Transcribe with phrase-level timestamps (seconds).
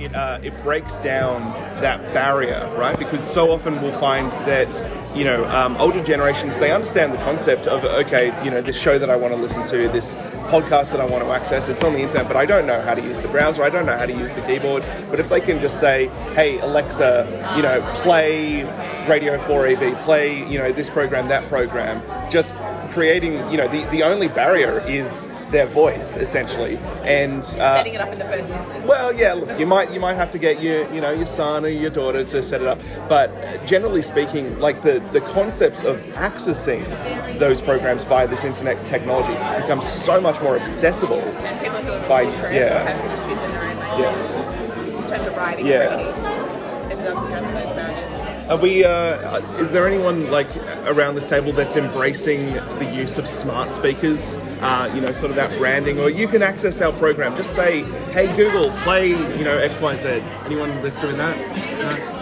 [0.00, 1.42] it uh, it breaks down
[1.80, 2.98] that barrier, right?
[2.98, 4.70] Because so often we'll find that
[5.16, 8.98] you know um, older generations they understand the concept of okay, you know, this show
[8.98, 10.14] that I want to listen to, this
[10.50, 12.94] podcast that I want to access, it's on the internet, but I don't know how
[12.94, 14.84] to use the browser, I don't know how to use the keyboard.
[15.10, 18.64] But if they can just say, hey Alexa, you know, play
[19.08, 22.54] Radio 4EB, play you know this program, that program, just
[22.90, 28.00] creating, you know, the, the only barrier is their voice essentially, and uh, Setting it
[28.00, 28.84] up in the first instance.
[28.86, 31.64] well, yeah, look, you might you might have to get your you know your son
[31.64, 33.30] or your daughter to set it up, but
[33.66, 36.84] generally speaking, like the the concepts of accessing
[37.38, 41.20] those programs via this internet technology becomes so much more accessible.
[41.20, 42.88] And people who are By- yeah.
[42.88, 43.76] have issues in their own.
[44.00, 45.02] Yeah.
[45.02, 45.98] In terms of writing Yeah.
[45.98, 48.09] and reading, it does address those barriers.
[48.50, 48.84] Are we?
[48.84, 50.48] Uh, is there anyone like
[50.84, 54.38] around this table that's embracing the use of smart speakers?
[54.60, 57.36] Uh, you know, sort of that branding, or you can access our program.
[57.36, 60.08] Just say, "Hey Google, play you know X Y Z."
[60.46, 61.38] Anyone that's doing that?
[61.78, 62.20] No?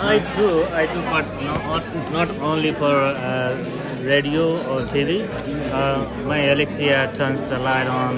[0.00, 3.54] I do, I do, but not, not only for uh,
[4.00, 5.28] radio or TV.
[5.70, 8.14] Uh, my Alexia turns the light on,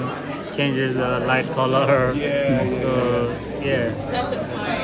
[0.53, 2.13] changes the light color.
[2.13, 2.73] Yeah.
[2.79, 3.89] So yeah.
[4.11, 4.55] That's its home.
[4.55, 4.82] It's not.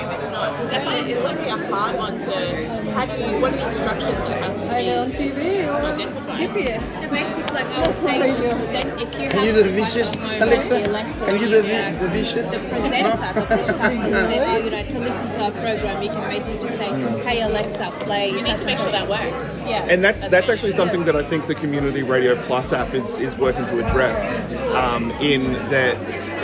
[0.59, 2.91] Because I find it's like a hard one to.
[2.91, 3.41] How do you?
[3.41, 6.39] What are the instructions that have to I be know on TV or identified?
[6.39, 6.81] GPS.
[7.01, 9.69] So basically, like I would say, the present, if you Can you have do the
[9.69, 10.85] vicious, device at home, Alexa?
[10.85, 12.49] Alexa, Can you do the, have the vicious?
[12.51, 16.77] the presenter, the broadcaster, you know, to listen to our program, you can basically just
[16.77, 19.61] say, "Hey Alexa, play." You need to make sure that works.
[19.65, 19.85] Yeah.
[19.89, 23.35] And that's that's actually something that I think the Community Radio Plus app is, is
[23.37, 24.37] working to address.
[24.75, 25.95] Um, in that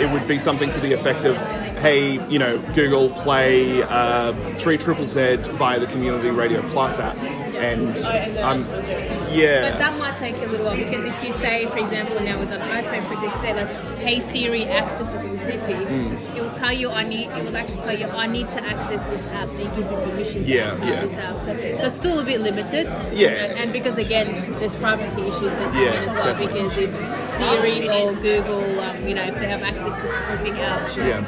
[0.01, 1.37] it would be something to the effect of,
[1.77, 7.15] hey, you know, Google play uh, three triple Z via the Community Radio Plus app,
[7.55, 9.71] and Oh, and um, it.
[9.71, 12.51] But that might take a little while because if you say, for example, now with
[12.51, 16.37] an iPhone, for example, say like, "Hey Siri, access a specific," Hmm.
[16.37, 19.05] it will tell you, "I need." It will actually tell you, "I need to access
[19.05, 21.01] this app." Do you give me permission to Yeah, access yeah.
[21.01, 21.39] this app?
[21.39, 21.45] So,
[21.79, 22.87] so it's still a bit limited.
[23.13, 23.29] Yeah.
[23.29, 26.25] And, and because again, there's privacy issues that come Yeah, in as well.
[26.25, 26.63] definitely.
[26.63, 30.95] Because if Siri or Google, um, you know, if they have access to specific apps,
[30.95, 31.21] Yeah.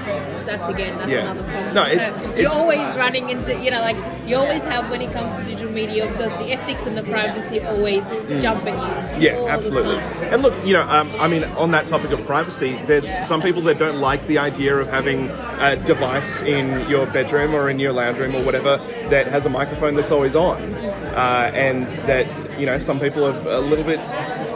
[0.45, 1.19] that's again, that's Yeah.
[1.31, 1.73] another problem.
[1.73, 2.07] No, so it's-
[2.37, 5.43] you're it's- always running into, you know, like you always have when it comes to
[5.43, 8.03] digital media, because the ethics and the privacy always
[8.41, 9.17] jump at you.
[9.17, 9.21] Mm.
[9.21, 9.97] Yeah, absolutely.
[10.29, 13.61] And look, you know, um, I mean, on that topic of privacy, there's some people
[13.63, 15.29] that don't like the idea of having
[15.59, 18.77] a device in your bedroom or in your lounge room or whatever
[19.09, 22.27] that has a microphone that's always on, uh, and that
[22.59, 23.99] you know some people are a little bit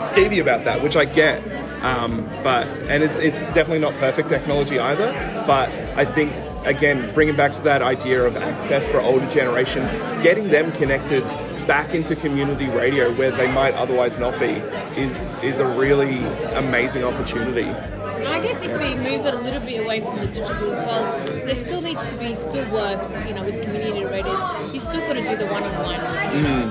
[0.01, 1.41] skeevy about that, which I get.
[1.83, 5.11] Um, but and it's it's definitely not perfect technology either.
[5.47, 6.31] But I think
[6.65, 9.91] again, bringing back to that idea of access for older generations,
[10.23, 11.23] getting them connected
[11.67, 14.53] back into community radio where they might otherwise not be
[14.99, 16.17] is is a really
[16.55, 17.63] amazing opportunity.
[17.63, 20.85] And I guess if we move it a little bit away from the digital as
[20.85, 24.39] well, there still needs to be still work, you know, with community radios.
[24.73, 25.99] You still got to do the one-on-one,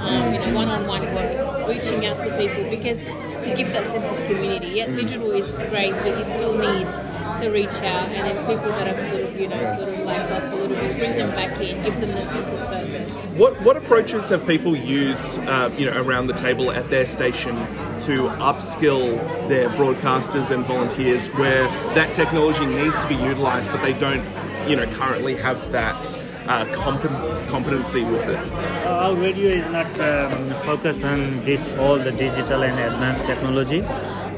[0.01, 3.05] um, you know, one-on-one work, reaching out to people because
[3.43, 4.69] to give that sense of community.
[4.69, 6.87] Yeah, digital is great, but you still need
[7.39, 10.33] to reach out and then people that have sort of, you know, sort of lagged
[10.33, 13.27] off a little bit, bring them back in, give them that sense of purpose.
[13.37, 17.57] What what approaches have people used, uh, you know, around the table at their station
[18.01, 19.17] to upskill
[19.49, 21.65] their broadcasters and volunteers where
[21.95, 24.25] that technology needs to be utilised, but they don't,
[24.69, 26.17] you know, currently have that
[26.47, 28.39] uh, compet- competency with it?
[28.87, 33.83] Our radio is not um, focused on this all the digital and advanced technology.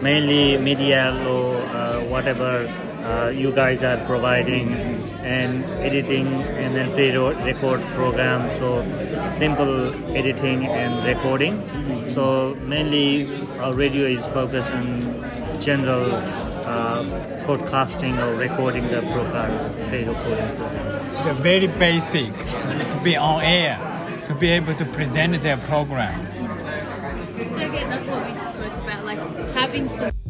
[0.03, 2.67] Mainly media or uh, whatever
[3.05, 4.75] uh, you guys are providing,
[5.23, 8.51] and editing, and then pre-record program.
[8.59, 8.83] So
[9.31, 11.63] simple editing and recording.
[12.11, 17.05] So mainly our radio is focused on general uh,
[17.47, 19.53] podcasting or recording the program,
[19.89, 21.27] pre-recording program.
[21.27, 23.79] The very basic to be on air,
[24.27, 26.27] to be able to present their program.
[27.37, 29.19] So again, that's what we spoke about, like
[29.55, 30.22] having some